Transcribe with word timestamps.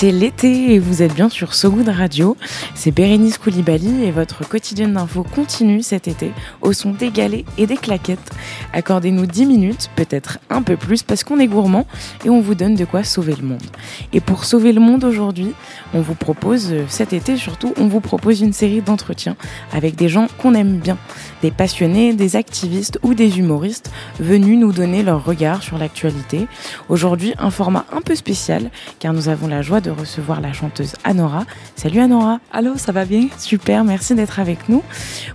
C'est 0.00 0.12
l'été 0.12 0.74
et 0.74 0.78
vous 0.78 1.02
êtes 1.02 1.12
bien 1.12 1.28
sur 1.28 1.54
So 1.54 1.72
Good 1.72 1.88
Radio. 1.88 2.36
C'est 2.76 2.92
Bérénice 2.92 3.36
Koulibaly 3.36 4.04
et 4.04 4.12
votre 4.12 4.48
quotidienne 4.48 4.92
d'info 4.92 5.24
continue 5.24 5.82
cet 5.82 6.06
été 6.06 6.30
au 6.62 6.72
son 6.72 6.92
des 6.92 7.10
galets 7.10 7.44
et 7.58 7.66
des 7.66 7.76
claquettes. 7.76 8.30
Accordez-nous 8.72 9.26
10 9.26 9.46
minutes, 9.46 9.90
peut-être 9.96 10.38
un 10.50 10.62
peu 10.62 10.76
plus 10.76 11.02
parce 11.02 11.24
qu'on 11.24 11.40
est 11.40 11.48
gourmand 11.48 11.84
et 12.24 12.30
on 12.30 12.40
vous 12.40 12.54
donne 12.54 12.76
de 12.76 12.84
quoi 12.84 13.02
sauver 13.02 13.34
le 13.34 13.44
monde. 13.44 13.64
Et 14.12 14.20
pour 14.20 14.44
sauver 14.44 14.72
le 14.72 14.80
monde 14.80 15.02
aujourd'hui, 15.02 15.52
on 15.92 16.00
vous 16.00 16.14
propose, 16.14 16.68
euh, 16.70 16.84
cet 16.86 17.12
été 17.12 17.36
surtout, 17.36 17.74
on 17.76 17.88
vous 17.88 17.98
propose 17.98 18.40
une 18.40 18.52
série 18.52 18.82
d'entretiens 18.82 19.34
avec 19.72 19.96
des 19.96 20.08
gens 20.08 20.28
qu'on 20.38 20.54
aime 20.54 20.78
bien, 20.78 20.96
des 21.42 21.50
passionnés, 21.50 22.14
des 22.14 22.36
activistes 22.36 23.00
ou 23.02 23.14
des 23.14 23.40
humoristes 23.40 23.90
venus 24.20 24.60
nous 24.60 24.70
donner 24.70 25.02
leur 25.02 25.24
regard 25.24 25.64
sur 25.64 25.76
l'actualité. 25.76 26.46
Aujourd'hui, 26.88 27.34
un 27.40 27.50
format 27.50 27.84
un 27.90 28.00
peu 28.00 28.14
spécial 28.14 28.70
car 29.00 29.12
nous 29.12 29.28
avons 29.28 29.48
la 29.48 29.60
joie 29.60 29.80
de 29.80 29.87
recevoir 29.90 30.40
la 30.40 30.52
chanteuse 30.52 30.94
Anora. 31.04 31.44
Salut 31.76 32.00
Anora. 32.00 32.40
Allô, 32.52 32.76
ça 32.76 32.92
va 32.92 33.04
bien? 33.04 33.28
Super, 33.38 33.84
merci 33.84 34.14
d'être 34.14 34.40
avec 34.40 34.68
nous. 34.68 34.82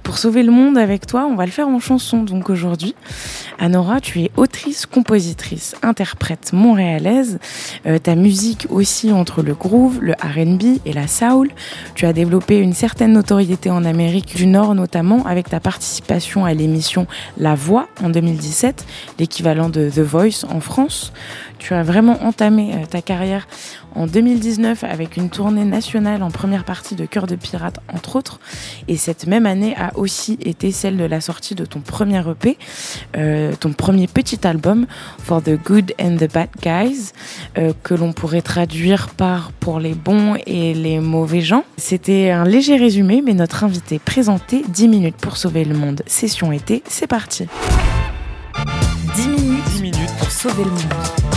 Pour 0.04 0.18
sauver 0.18 0.44
le 0.44 0.52
monde 0.52 0.78
avec 0.78 1.08
toi, 1.08 1.28
on 1.30 1.36
va 1.36 1.46
le 1.46 1.52
faire 1.52 1.68
en 1.68 1.80
chanson 1.80 2.24
donc 2.24 2.50
aujourd'hui. 2.50 2.96
Anora, 3.60 4.02
tu 4.02 4.22
es 4.22 4.32
autrice, 4.36 4.86
compositrice, 4.86 5.76
interprète 5.82 6.52
montréalaise. 6.54 7.40
Euh, 7.86 8.00
ta 8.00 8.16
musique 8.16 8.68
aussi 8.70 9.12
entre 9.12 9.42
le 9.42 9.54
groove, 9.54 10.00
le 10.02 10.14
R&B 10.14 10.80
et 10.86 10.94
la 10.94 11.08
soul. 11.08 11.50
Tu 11.96 12.06
as 12.06 12.14
développé 12.14 12.58
une 12.58 12.74
certaine 12.74 13.14
notoriété 13.14 13.70
en 13.70 13.86
Amérique 13.86 14.36
du 14.36 14.48
Nord 14.48 14.76
notamment 14.76 15.26
avec 15.26 15.50
ta 15.50 15.60
participation 15.60 16.46
à 16.46 16.54
l'émission 16.54 17.08
La 17.38 17.56
Voix 17.56 17.88
en 18.04 18.10
2017, 18.10 18.86
l'équivalent 19.20 19.70
de 19.70 19.90
The 19.90 20.00
Voice 20.00 20.46
en 20.50 20.60
France. 20.60 21.14
Tu 21.60 21.74
as 21.74 21.84
vraiment 21.84 22.24
entamé 22.24 22.74
euh, 22.74 22.86
ta 22.86 23.02
carrière 23.02 23.48
en 23.96 24.08
2019 24.44 24.84
avec 24.84 25.16
une 25.16 25.30
tournée 25.30 25.64
nationale 25.64 26.22
en 26.22 26.30
première 26.30 26.66
partie 26.66 26.96
de 26.96 27.06
Cœur 27.06 27.28
de 27.28 27.36
Pirate, 27.36 27.80
entre 27.94 28.18
autres. 28.18 28.42
Et 28.90 28.98
cette 28.98 29.26
même 29.26 29.46
année 29.46 29.74
a 29.78 29.98
aussi 29.98 30.38
été 30.42 30.74
celle 30.74 30.98
de 30.98 31.06
la 31.06 31.22
sortie 31.22 31.56
de 31.56 31.64
ton 31.64 31.80
premier 31.80 32.22
EP, 32.30 32.58
euh, 33.16 33.54
ton 33.58 33.72
premier 33.72 34.08
petit 34.08 34.46
album, 34.46 34.86
For 35.24 35.42
the 35.42 35.52
Good 35.52 35.94
and 35.98 36.18
the 36.18 36.30
Bad 36.30 36.50
Guys, 36.62 37.14
euh, 37.58 37.72
que 37.84 37.94
l'on 37.94 38.12
pourrait 38.12 38.42
traduire 38.42 39.10
par 39.12 39.54
Pour 39.54 39.80
les 39.80 39.94
bons 39.94 40.36
et 40.46 40.74
les 40.74 41.00
mauvais 41.00 41.42
gens. 41.42 41.64
C'était 41.78 42.32
un 42.32 42.44
léger 42.44 42.76
résumé, 42.76 43.22
mais 43.26 43.34
notre 43.34 43.64
invité 43.64 43.98
présentait 43.98 44.64
10 44.68 44.88
minutes 44.90 45.18
pour 45.18 45.38
sauver 45.38 45.64
le 45.64 45.76
monde. 45.76 46.02
Session 46.06 46.52
été, 46.52 46.84
c'est 46.90 47.08
parti. 47.08 47.48
10 49.16 49.28
minutes, 49.30 49.64
10 49.76 49.82
minutes 49.82 50.14
pour 50.20 50.30
sauver 50.30 50.66
le 50.66 50.72
monde. 50.72 51.33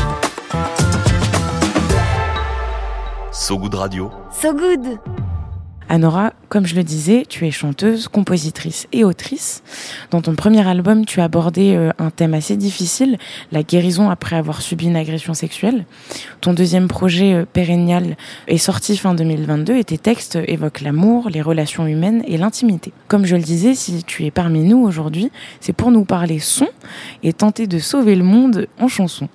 So 3.46 3.56
Good 3.56 3.74
Radio. 3.74 4.10
So 4.32 4.52
Good 4.52 4.98
Anora, 5.88 6.32
comme 6.48 6.66
je 6.66 6.74
le 6.74 6.82
disais, 6.82 7.24
tu 7.28 7.46
es 7.46 7.52
chanteuse, 7.52 8.08
compositrice 8.08 8.88
et 8.90 9.04
autrice. 9.04 9.62
Dans 10.10 10.20
ton 10.20 10.34
premier 10.34 10.66
album, 10.66 11.04
tu 11.04 11.20
as 11.20 11.24
abordé 11.26 11.76
euh, 11.76 11.92
un 12.00 12.10
thème 12.10 12.34
assez 12.34 12.56
difficile, 12.56 13.18
la 13.52 13.62
guérison 13.62 14.10
après 14.10 14.34
avoir 14.34 14.62
subi 14.62 14.86
une 14.86 14.96
agression 14.96 15.32
sexuelle. 15.32 15.86
Ton 16.40 16.54
deuxième 16.54 16.88
projet 16.88 17.34
euh, 17.34 17.44
pérennial 17.44 18.16
est 18.48 18.58
sorti 18.58 18.96
fin 18.96 19.14
2022 19.14 19.76
et 19.76 19.84
tes 19.84 19.98
textes 19.98 20.36
évoquent 20.48 20.80
l'amour, 20.80 21.30
les 21.30 21.40
relations 21.40 21.86
humaines 21.86 22.24
et 22.26 22.38
l'intimité. 22.38 22.92
Comme 23.06 23.26
je 23.26 23.36
le 23.36 23.42
disais, 23.42 23.76
si 23.76 24.02
tu 24.02 24.24
es 24.24 24.32
parmi 24.32 24.64
nous 24.64 24.82
aujourd'hui, 24.82 25.30
c'est 25.60 25.72
pour 25.72 25.92
nous 25.92 26.04
parler 26.04 26.40
son 26.40 26.66
et 27.22 27.32
tenter 27.32 27.68
de 27.68 27.78
sauver 27.78 28.16
le 28.16 28.24
monde 28.24 28.66
en 28.80 28.88
chanson. 28.88 29.28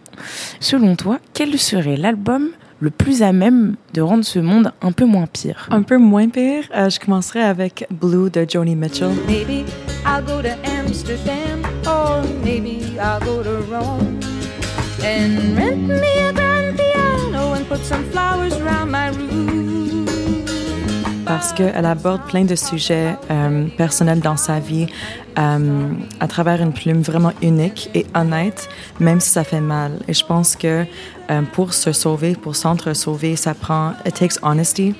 Selon 0.60 0.98
toi, 0.98 1.20
quel 1.34 1.58
serait 1.58 1.96
l'album 1.96 2.50
le 2.82 2.90
plus 2.90 3.22
à 3.22 3.32
même 3.32 3.76
de 3.94 4.02
rendre 4.02 4.26
ce 4.26 4.40
monde 4.40 4.74
un 4.82 4.92
peu 4.92 5.06
moins 5.06 5.28
pire 5.28 5.68
Un 5.72 5.84
peu 5.84 5.98
moins 5.98 6.28
pire, 6.28 6.64
euh, 6.76 6.90
je 6.90 7.00
commencerai 7.00 7.42
avec 7.42 7.88
Blue 7.92 8.30
de 8.30 8.46
Joni 8.50 8.76
Mitchell. 8.76 9.12
Maybe 9.28 9.64
I'll 10.06 10.24
go 10.26 10.42
to 10.42 10.50
Amsterdam 10.66 11.64
or 11.86 12.24
maybe 12.44 12.82
I'll 13.00 13.20
go 13.20 13.44
to 13.44 13.62
Rome 13.72 14.20
and 15.04 15.56
rent 15.58 15.88
me 15.88 16.21
Parce 21.42 21.54
qu'elle 21.54 21.88
aborde 21.88 22.22
plein 22.28 22.46
de 22.46 22.54
sujets 22.54 23.16
euh, 23.32 23.66
personnels 23.76 24.20
dans 24.20 24.38
sa 24.38 24.60
vie 24.60 24.86
euh, 25.40 25.90
à 26.20 26.28
travers 26.28 26.62
une 26.62 26.72
plume 26.72 27.02
vraiment 27.02 27.34
unique 27.42 27.90
et 27.96 28.06
honnête, 28.14 28.70
même 29.00 29.20
si 29.20 29.32
ça 29.32 29.44
fait 29.44 29.60
mal. 29.60 29.98
Et 30.08 30.14
je 30.14 30.24
pense 30.24 30.56
que 30.56 30.86
euh, 31.32 31.42
pour 31.52 31.74
se 31.74 31.94
sauver, 31.94 32.36
pour 32.36 32.56
s'entre-sauver, 32.56 33.36
ça 33.38 33.56
prend, 33.56 33.94
it 34.06 34.14
takes 34.14 34.38
honesty. 34.44 34.94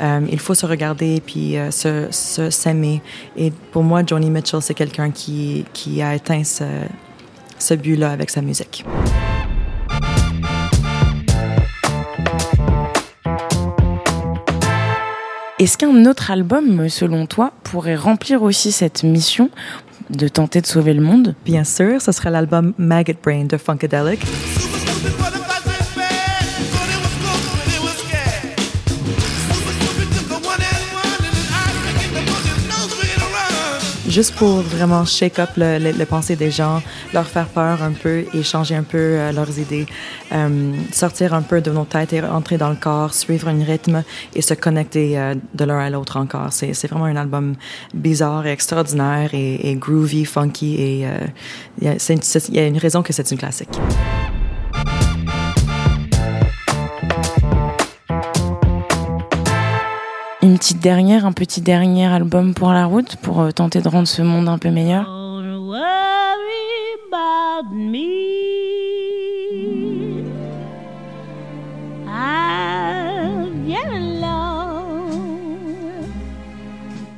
Il 0.00 0.38
faut 0.40 0.54
se 0.54 0.64
regarder 0.64 1.20
puis 1.20 1.56
se, 1.70 2.08
s'aimer. 2.50 3.02
Et 3.36 3.52
pour 3.70 3.84
moi, 3.84 4.02
Joni 4.04 4.30
Mitchell, 4.30 4.62
c'est 4.62 4.74
quelqu'un 4.74 5.10
qui, 5.10 5.64
a 6.00 6.08
atteint 6.08 6.42
ce 6.42 7.74
but-là 7.74 8.12
avec 8.12 8.30
sa 8.30 8.40
musique. 8.40 8.82
Est-ce 15.62 15.78
qu'un 15.78 16.06
autre 16.06 16.32
album, 16.32 16.88
selon 16.88 17.26
toi, 17.26 17.52
pourrait 17.62 17.94
remplir 17.94 18.42
aussi 18.42 18.72
cette 18.72 19.04
mission 19.04 19.48
de 20.10 20.26
tenter 20.26 20.60
de 20.60 20.66
sauver 20.66 20.92
le 20.92 21.02
monde? 21.02 21.36
Bien 21.44 21.62
sûr, 21.62 22.02
ce 22.02 22.10
serait 22.10 22.32
l'album 22.32 22.72
Maggot 22.78 23.12
Brain 23.22 23.44
de 23.44 23.56
Funkadelic. 23.56 24.18
Juste 34.12 34.34
pour 34.34 34.60
vraiment 34.60 35.06
shake 35.06 35.38
up 35.38 35.48
le, 35.56 35.78
le, 35.78 36.04
pensée 36.04 36.36
des 36.36 36.50
gens, 36.50 36.82
leur 37.14 37.26
faire 37.26 37.46
peur 37.46 37.82
un 37.82 37.92
peu 37.92 38.26
et 38.34 38.42
changer 38.42 38.74
un 38.74 38.82
peu 38.82 38.98
euh, 38.98 39.32
leurs 39.32 39.58
idées, 39.58 39.86
euh, 40.32 40.74
sortir 40.92 41.32
un 41.32 41.40
peu 41.40 41.62
de 41.62 41.70
nos 41.70 41.86
têtes 41.86 42.12
et 42.12 42.22
entrer 42.22 42.58
dans 42.58 42.68
le 42.68 42.76
corps, 42.76 43.14
suivre 43.14 43.48
un 43.48 43.64
rythme 43.64 44.04
et 44.34 44.42
se 44.42 44.52
connecter 44.52 45.18
euh, 45.18 45.34
de 45.54 45.64
l'un 45.64 45.78
à 45.78 45.88
l'autre 45.88 46.18
encore. 46.18 46.52
C'est, 46.52 46.74
c'est 46.74 46.88
vraiment 46.88 47.06
un 47.06 47.16
album 47.16 47.54
bizarre 47.94 48.46
et 48.46 48.52
extraordinaire 48.52 49.30
et, 49.32 49.70
et 49.70 49.74
groovy, 49.76 50.26
funky 50.26 50.74
et 50.74 51.06
il 51.80 51.88
y, 51.88 52.54
y 52.54 52.58
a 52.58 52.66
une 52.66 52.78
raison 52.78 53.02
que 53.02 53.14
c'est 53.14 53.30
une 53.30 53.38
classique. 53.38 53.78
Petite 60.62 60.78
dernière, 60.78 61.26
un 61.26 61.32
petit 61.32 61.60
dernier 61.60 62.06
album 62.06 62.54
pour 62.54 62.70
la 62.70 62.86
route 62.86 63.16
pour 63.16 63.40
euh, 63.40 63.50
tenter 63.50 63.80
de 63.80 63.88
rendre 63.88 64.06
ce 64.06 64.22
monde 64.22 64.48
un 64.48 64.58
peu 64.58 64.70
meilleur. 64.70 65.10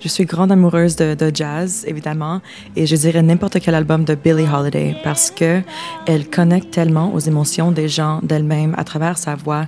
Je 0.00 0.08
suis 0.08 0.24
grande 0.24 0.50
amoureuse 0.50 0.96
de, 0.96 1.14
de, 1.14 1.30
jazz, 1.34 1.84
évidemment, 1.86 2.40
et 2.76 2.86
je 2.86 2.96
dirais 2.96 3.22
n'importe 3.22 3.60
quel 3.60 3.74
album 3.74 4.04
de 4.04 4.14
Billie 4.14 4.46
Holiday 4.46 4.96
parce 5.04 5.30
que 5.30 5.60
elle 6.06 6.30
connecte 6.30 6.70
tellement 6.70 7.12
aux 7.12 7.20
émotions 7.20 7.72
des 7.72 7.88
gens 7.88 8.20
d'elle-même 8.22 8.74
à 8.78 8.84
travers 8.84 9.19
sa 9.19 9.34
voix 9.34 9.66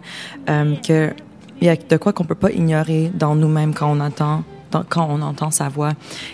euh, 0.49 0.77
que 0.77 1.13
il 1.61 1.67
y 1.67 1.71
a 1.71 1.77
de 1.77 1.97
quoi 1.97 2.13
qu'on 2.13 2.25
peut 2.25 2.35
pas 2.35 2.51
ignorer 2.51 3.11
dans 3.15 3.35
nous-mêmes 3.35 3.75
quand 3.75 3.91
on 3.91 4.01
entend 4.01 4.43
quand 4.89 5.09
on 5.11 5.23
entend 5.23 5.51
sa 5.51 5.69
voix. 5.69 5.93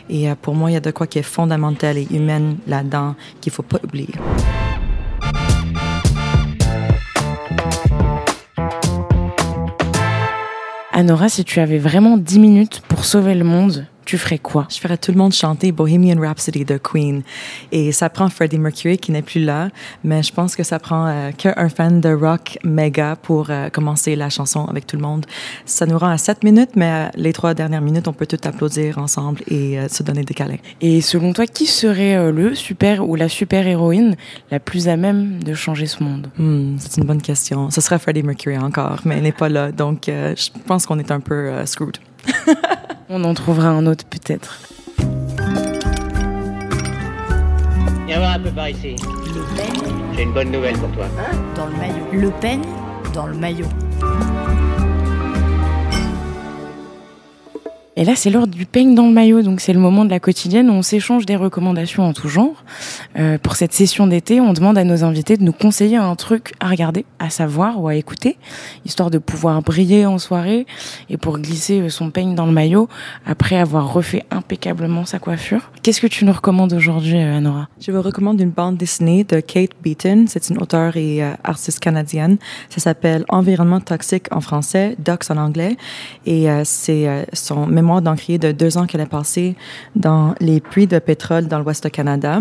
Et 0.09 0.29
euh, 0.29 0.35
pour 0.41 0.55
moi, 0.55 0.71
il 0.71 0.75
y 0.75 0.77
a 0.77 0.81
de 0.81 0.91
quoi 0.91 1.07
qui 1.07 1.19
est 1.19 1.23
fondamental 1.23 1.97
et 1.99 2.09
humain 2.11 2.57
là-dedans 2.67 3.15
qu'il 3.41 3.53
faut 3.53 3.63
pas 3.63 3.79
oublier. 3.85 4.15
Anora, 10.93 11.29
si 11.29 11.45
tu 11.45 11.61
avais 11.61 11.79
vraiment 11.79 12.17
10 12.17 12.39
minutes 12.39 12.83
pour 12.89 13.05
sauver 13.05 13.35
le 13.35 13.45
monde, 13.45 13.87
tu 14.05 14.19
ferais 14.19 14.39
quoi? 14.39 14.67
Je 14.71 14.79
ferais 14.79 14.97
tout 14.97 15.13
le 15.13 15.19
monde 15.19 15.33
chanter 15.33 15.73
Bohemian 15.73 16.21
Rhapsody 16.21 16.65
de 16.65 16.79
Queen. 16.79 17.23
Et 17.71 17.93
ça 17.93 18.09
prend 18.11 18.29
Freddie 18.29 18.59
Mercury 18.59 18.99
qui 18.99 19.13
n'est 19.13 19.23
plus 19.23 19.45
là, 19.45 19.69
mais 20.05 20.23
je 20.23 20.33
pense 20.33 20.57
que 20.57 20.63
ça 20.63 20.79
prend 20.79 21.07
euh, 21.07 21.31
qu'un 21.33 21.69
fan 21.69 22.01
de 22.01 22.13
rock 22.13 22.59
méga 22.65 23.17
pour 23.17 23.51
euh, 23.51 23.69
commencer 23.71 24.17
la 24.17 24.29
chanson 24.29 24.67
avec 24.67 24.87
tout 24.87 24.97
le 24.97 25.03
monde. 25.03 25.27
Ça 25.65 25.87
nous 25.87 25.99
rend 25.99 26.09
à 26.09 26.19
7 26.19 26.45
minutes, 26.45 26.71
mais 26.77 26.91
euh, 26.91 27.09
les 27.17 27.33
trois 27.33 27.55
dernières 27.55 27.81
minutes, 27.81 28.09
on 28.09 28.13
peut 28.13 28.27
tout 28.27 28.39
applaudir 28.45 28.99
ensemble 28.99 29.41
et 29.49 29.79
euh, 29.79 29.89
se 29.89 30.03
donner 30.03 30.25
des 30.25 30.35
câlins. 30.35 30.57
Et 30.81 31.01
selon 31.01 31.33
toi, 31.33 31.47
qui 31.47 31.67
serait 31.67 32.33
le 32.33 32.55
super 32.55 33.09
ou 33.09 33.15
la 33.17 33.29
super 33.29 33.67
héroïne 33.67 34.17
la 34.51 34.61
plus 34.61 34.89
à 34.89 34.97
même 34.97 35.43
de 35.43 35.55
changer 35.55 35.87
ce 35.87 36.03
monde? 36.03 36.29
Hmm, 36.39 36.77
c'est 36.79 36.99
une 37.01 37.07
bonne 37.07 37.23
question. 37.23 37.71
Ce 37.71 37.81
serait 37.81 37.99
Freddie 37.99 38.23
Mercury 38.23 38.59
encore, 38.59 39.01
mais 39.05 39.19
il 39.19 39.23
n'est 39.23 39.33
pas 39.33 39.49
là, 39.49 39.73
donc 39.73 40.05
je 40.07 40.51
pense 40.67 40.87
qu'on 40.87 40.99
est 40.99 41.11
un 41.11 41.21
peu 41.21 41.65
screwed. 41.67 41.99
On 43.15 43.25
en 43.25 43.35
trouvera 43.35 43.69
un 43.69 43.85
autre 43.85 44.07
peut-être. 44.07 44.59
Viens 48.07 48.19
voir 48.19 48.37
un 48.37 48.41
peu 48.41 48.51
par 48.51 48.71
ici. 48.71 48.97
Le 49.35 49.55
peigne 49.55 49.93
J'ai 50.17 50.23
une 50.23 50.33
bonne 50.33 50.51
nouvelle 50.51 50.79
pour 50.79 50.91
toi. 50.93 51.05
dans 51.55 51.67
le 51.67 51.77
maillot. 51.77 52.07
Le 52.11 52.31
peigne 52.41 52.63
dans 53.13 53.27
le 53.27 53.35
maillot. 53.35 53.67
Et 57.97 58.05
là, 58.05 58.17
c'est 58.17 58.31
l'heure 58.31 58.47
du 58.47 58.65
peigne 58.65 58.95
dans 58.95 59.07
le 59.07 59.13
maillot, 59.13 59.43
donc 59.43 59.61
c'est 59.61 59.75
le 59.75 59.79
moment 59.79 60.05
de 60.05 60.11
la 60.11 60.19
quotidienne 60.19 60.71
où 60.71 60.73
on 60.73 60.83
s'échange 60.83 61.27
des 61.27 61.37
recommandations 61.37 62.05
en 62.05 62.15
tout 62.15 62.29
genre. 62.29 62.65
Euh, 63.19 63.37
pour 63.37 63.57
cette 63.57 63.75
session 63.75 64.07
d'été, 64.07 64.41
on 64.41 64.55
demande 64.55 64.79
à 64.79 64.85
nos 64.85 65.05
invités 65.05 65.37
de 65.37 65.45
nous 65.45 65.53
conseiller 65.53 65.97
un 65.97 66.17
truc 66.17 66.55
à 66.61 66.69
regarder, 66.69 67.05
à 67.19 67.29
savoir 67.29 67.81
ou 67.81 67.89
à 67.89 67.95
écouter, 67.95 68.39
histoire 68.87 69.11
de 69.11 69.19
pouvoir 69.19 69.61
briller 69.61 70.07
en 70.07 70.19
soirée 70.19 70.67
et 71.11 71.19
pour 71.19 71.39
glisser 71.39 71.81
euh, 71.81 71.89
son 71.91 72.11
peigne 72.11 72.35
dans 72.35 72.47
le 72.47 72.53
maillot 72.53 72.89
après 73.27 73.57
avoir 73.57 73.93
refait 73.93 74.25
impeccablement 74.31 75.05
sa 75.05 75.19
coiffure. 75.19 75.71
Qu'est-ce 75.83 76.01
que 76.01 76.07
tu 76.07 76.25
nous 76.25 76.33
recommandes 76.33 76.73
aujourd'hui, 76.73 77.19
euh, 77.19 77.37
Anora 77.37 77.69
Je 77.81 77.93
vous 77.93 78.01
recommande 78.01 78.41
une 78.41 78.51
bande 78.51 78.77
dessinée 78.77 79.25
de 79.25 79.41
Kate 79.41 79.73
Beaton. 79.83 80.25
C'est 80.29 80.49
une 80.49 80.59
auteure 80.59 80.97
et 80.97 81.23
euh, 81.23 81.33
artiste 81.45 81.81
canadienne. 81.81 82.39
Ça 82.71 82.81
s'appelle 82.81 83.25
Environnement 83.29 83.81
toxique 83.81 84.27
en 84.31 84.41
français, 84.41 84.97
Docs 84.99 85.31
en 85.31 85.37
anglais. 85.37 85.77
Et 86.27 86.51
euh, 86.51 86.63
c'est 86.65 87.09
euh, 87.09 87.25
son 87.33 87.67
mémoire 87.83 88.03
d'encrier 88.03 88.39
de 88.39 88.53
deux 88.53 88.79
ans 88.79 88.87
qu'elle 88.87 89.01
a 89.01 89.07
passé 89.07 89.57
dans 89.97 90.35
les 90.41 90.61
puits 90.61 90.87
de 90.87 90.99
pétrole 90.99 91.47
dans 91.49 91.59
l'ouest 91.59 91.85
du 91.85 91.91
Canada. 91.91 92.41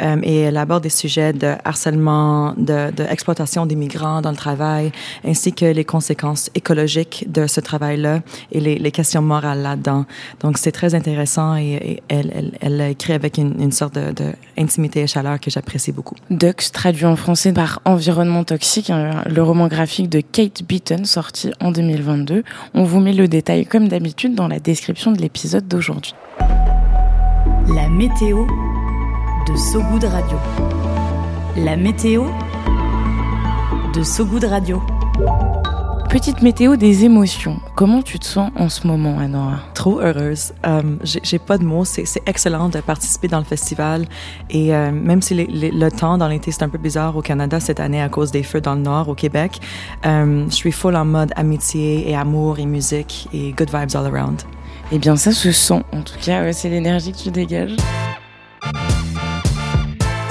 Euh, 0.00 0.16
et 0.22 0.40
elle 0.42 0.56
aborde 0.56 0.82
des 0.82 0.88
sujets 0.88 1.32
de 1.32 1.54
harcèlement, 1.64 2.54
de, 2.56 2.90
de 2.92 3.04
exploitation 3.04 3.66
des 3.66 3.76
migrants 3.76 4.20
dans 4.20 4.30
le 4.30 4.36
travail, 4.36 4.92
ainsi 5.24 5.52
que 5.52 5.66
les 5.66 5.84
conséquences 5.84 6.50
écologiques 6.54 7.26
de 7.30 7.46
ce 7.46 7.60
travail-là 7.60 8.20
et 8.52 8.60
les, 8.60 8.76
les 8.78 8.92
questions 8.92 9.22
morales 9.22 9.62
là-dedans. 9.62 10.04
Donc 10.40 10.58
c'est 10.58 10.72
très 10.72 10.94
intéressant 10.94 11.56
et, 11.56 11.74
et 11.74 12.02
elle, 12.08 12.32
elle, 12.34 12.52
elle 12.60 12.80
écrit 12.90 13.12
avec 13.12 13.38
une, 13.38 13.60
une 13.60 13.72
sorte 13.72 13.94
de, 13.94 14.12
de 14.12 14.32
intimité 14.58 15.00
et 15.00 15.06
chaleur 15.06 15.40
que 15.40 15.50
j'apprécie 15.50 15.92
beaucoup. 15.92 16.14
Dux, 16.30 16.70
traduit 16.72 17.04
en 17.04 17.16
français 17.16 17.52
par 17.52 17.80
Environnement 17.84 18.44
toxique, 18.44 18.90
hein, 18.90 19.22
le 19.26 19.42
roman 19.42 19.68
graphique 19.68 20.08
de 20.08 20.20
Kate 20.20 20.62
Beaton, 20.62 21.04
sorti 21.04 21.50
en 21.60 21.72
2022. 21.72 22.42
On 22.74 22.84
vous 22.84 23.00
met 23.00 23.12
le 23.12 23.28
détail, 23.28 23.66
comme 23.66 23.88
d'habitude, 23.88 24.34
dans 24.34 24.48
la 24.48 24.58
description 24.58 24.75
de 25.12 25.20
l'épisode 25.20 25.66
d'aujourd'hui. 25.66 26.14
La 27.74 27.88
météo 27.88 28.46
de 29.48 29.56
So 29.56 29.80
Good 29.90 30.04
Radio. 30.04 30.36
La 31.56 31.76
météo 31.76 32.24
de 33.94 34.02
So 34.02 34.24
Good 34.26 34.44
Radio. 34.44 34.82
Petite 36.10 36.40
météo 36.40 36.76
des 36.76 37.04
émotions. 37.04 37.58
Comment 37.74 38.00
tu 38.00 38.18
te 38.18 38.24
sens 38.24 38.50
en 38.56 38.68
ce 38.68 38.86
moment, 38.86 39.18
Anora? 39.18 39.58
Trop 39.74 40.00
heureuse. 40.00 40.52
Euh, 40.64 40.82
j'ai 41.02 41.38
pas 41.38 41.58
de 41.58 41.64
mots. 41.64 41.84
C'est 41.84 42.04
c'est 42.06 42.22
excellent 42.26 42.68
de 42.68 42.80
participer 42.80 43.28
dans 43.28 43.38
le 43.38 43.44
festival. 43.44 44.06
Et 44.48 44.74
euh, 44.74 44.92
même 44.92 45.20
si 45.20 45.34
les- 45.34 45.46
les- 45.46 45.70
le 45.72 45.90
temps 45.90 46.16
dans 46.16 46.28
l'été 46.28 46.52
c'est 46.52 46.62
un 46.62 46.68
peu 46.68 46.78
bizarre 46.78 47.16
au 47.16 47.22
Canada 47.22 47.58
cette 47.60 47.80
année 47.80 48.00
à 48.00 48.08
cause 48.08 48.30
des 48.30 48.44
feux 48.44 48.60
dans 48.60 48.74
le 48.74 48.82
nord 48.82 49.08
au 49.08 49.14
Québec, 49.14 49.58
euh, 50.06 50.46
je 50.48 50.54
suis 50.54 50.72
full 50.72 50.94
en 50.96 51.04
mode 51.04 51.32
amitié 51.36 52.08
et 52.08 52.16
amour 52.16 52.58
et 52.60 52.66
musique 52.66 53.28
et 53.34 53.52
good 53.52 53.68
vibes 53.74 53.94
all 53.96 54.06
around. 54.06 54.42
Eh 54.92 54.98
bien, 54.98 55.16
ça 55.16 55.32
se 55.32 55.52
sent. 55.52 55.82
En 55.92 56.02
tout 56.02 56.18
cas, 56.20 56.52
c'est 56.52 56.68
l'énergie 56.68 57.12
que 57.12 57.18
tu 57.18 57.30
dégages. 57.30 57.76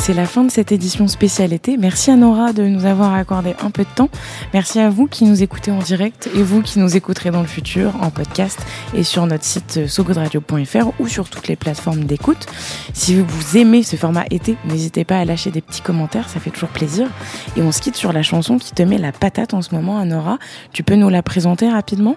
C'est 0.05 0.13
la 0.13 0.27
fin 0.27 0.43
de 0.43 0.51
cette 0.51 0.71
édition 0.71 1.07
spéciale 1.07 1.51
été. 1.51 1.77
Merci 1.77 2.11
à 2.11 2.15
Nora 2.15 2.53
de 2.53 2.67
nous 2.67 2.85
avoir 2.85 3.15
accordé 3.15 3.55
un 3.59 3.71
peu 3.71 3.83
de 3.83 3.89
temps. 3.89 4.09
Merci 4.53 4.79
à 4.79 4.87
vous 4.91 5.07
qui 5.07 5.23
nous 5.23 5.41
écoutez 5.41 5.71
en 5.71 5.79
direct 5.79 6.29
et 6.35 6.43
vous 6.43 6.61
qui 6.61 6.77
nous 6.77 6.95
écouterez 6.95 7.31
dans 7.31 7.41
le 7.41 7.47
futur 7.47 7.91
en 8.03 8.11
podcast 8.11 8.59
et 8.93 9.01
sur 9.01 9.25
notre 9.25 9.43
site 9.43 9.77
euh, 9.77 9.87
sogoodradio.fr 9.87 10.91
ou 10.99 11.07
sur 11.07 11.27
toutes 11.27 11.47
les 11.47 11.55
plateformes 11.55 12.03
d'écoute. 12.03 12.45
Si 12.93 13.19
vous 13.19 13.57
aimez 13.57 13.81
ce 13.81 13.95
format 13.95 14.25
été, 14.29 14.57
n'hésitez 14.65 15.05
pas 15.05 15.17
à 15.17 15.25
lâcher 15.25 15.49
des 15.49 15.61
petits 15.61 15.81
commentaires, 15.81 16.29
ça 16.29 16.39
fait 16.39 16.51
toujours 16.51 16.69
plaisir. 16.69 17.09
Et 17.57 17.63
on 17.63 17.71
se 17.71 17.81
quitte 17.81 17.95
sur 17.95 18.13
la 18.13 18.21
chanson 18.21 18.59
qui 18.59 18.73
te 18.73 18.83
met 18.83 18.99
la 18.99 19.11
patate 19.11 19.55
en 19.55 19.63
ce 19.63 19.73
moment, 19.73 20.05
Nora. 20.05 20.37
Tu 20.71 20.83
peux 20.83 20.95
nous 20.95 21.09
la 21.09 21.23
présenter 21.23 21.67
rapidement? 21.67 22.15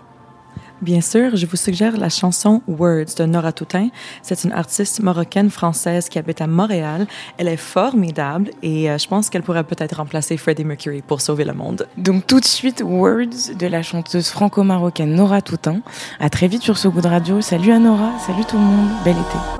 Bien 0.80 1.00
sûr, 1.00 1.34
je 1.34 1.44
vous 1.46 1.56
suggère 1.56 1.96
la 1.96 2.08
chanson 2.08 2.62
Words 2.68 3.16
de 3.18 3.24
Nora 3.24 3.52
Toutain. 3.52 3.88
C'est 4.22 4.44
une 4.44 4.52
artiste 4.52 5.00
marocaine 5.00 5.50
française 5.50 6.08
qui 6.08 6.18
habite 6.18 6.40
à 6.40 6.46
Montréal. 6.46 7.06
Elle 7.36 7.48
est 7.48 7.56
formidable 7.56 8.50
et 8.62 8.88
euh, 8.88 8.96
je 8.96 9.08
pense 9.08 9.28
qu'elle 9.28 9.42
pourrait 9.42 9.64
peut-être 9.64 9.96
remplacer 9.96 10.36
Freddie 10.36 10.64
Mercury 10.64 11.02
pour 11.02 11.20
sauver 11.20 11.44
le 11.44 11.52
monde. 11.52 11.88
Donc 11.96 12.26
tout 12.26 12.38
de 12.38 12.44
suite, 12.44 12.80
Words 12.84 13.56
de 13.58 13.66
la 13.66 13.82
chanteuse 13.82 14.28
franco-marocaine 14.28 15.14
Nora 15.14 15.42
Toutain. 15.42 15.80
À 16.20 16.30
très 16.30 16.46
vite 16.46 16.62
sur 16.62 16.78
ce 16.78 16.86
goût 16.86 17.00
de 17.00 17.08
radio. 17.08 17.40
Salut 17.40 17.72
à 17.72 17.78
Nora, 17.80 18.12
salut 18.24 18.44
tout 18.44 18.56
le 18.56 18.62
monde, 18.62 18.88
bel 19.04 19.16
été. 19.16 19.58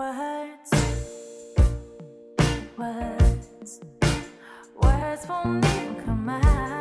Can't 6.28 6.77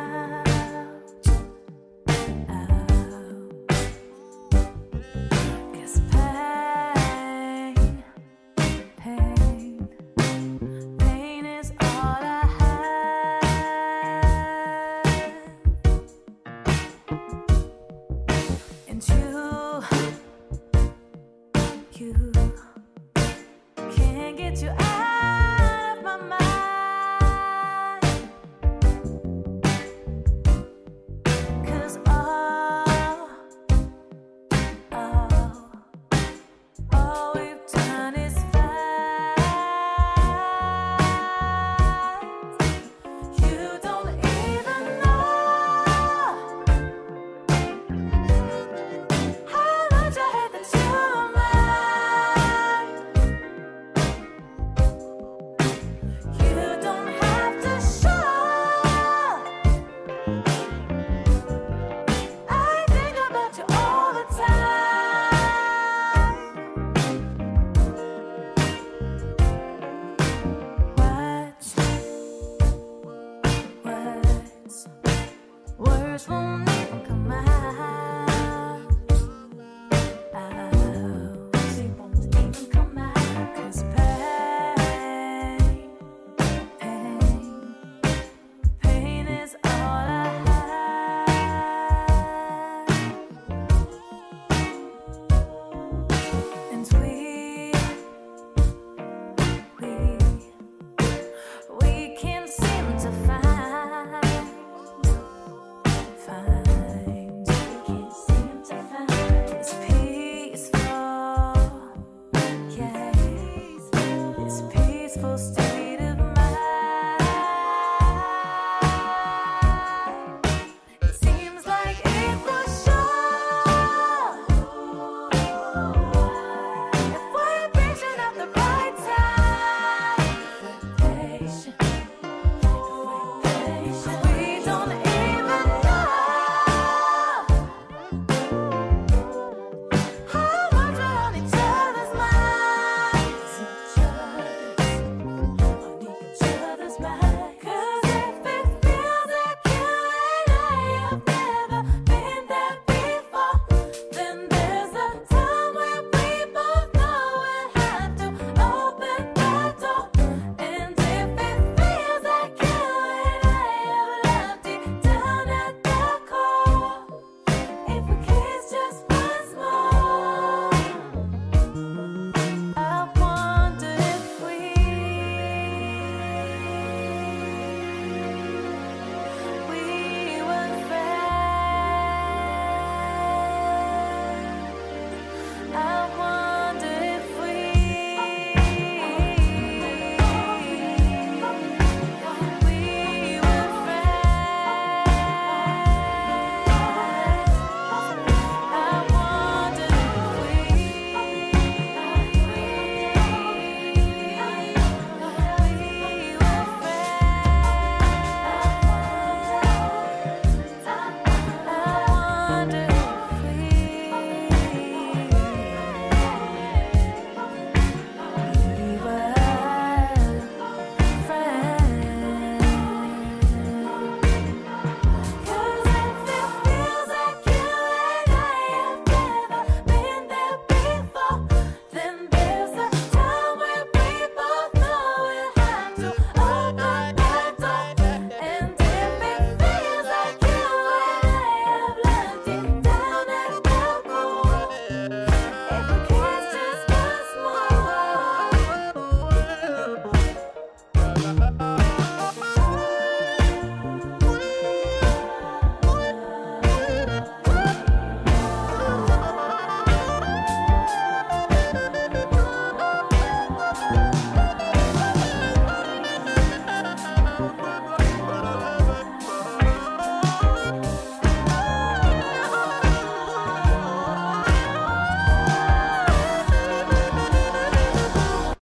supposed 115.18 115.56
to 115.56 115.62
be 115.74 115.87